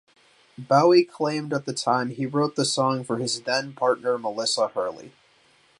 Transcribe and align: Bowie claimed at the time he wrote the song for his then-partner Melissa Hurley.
Bowie 0.57 1.03
claimed 1.03 1.53
at 1.53 1.67
the 1.67 1.73
time 1.75 2.09
he 2.09 2.25
wrote 2.25 2.55
the 2.55 2.65
song 2.65 3.03
for 3.03 3.17
his 3.19 3.39
then-partner 3.41 4.17
Melissa 4.17 4.69
Hurley. 4.69 5.11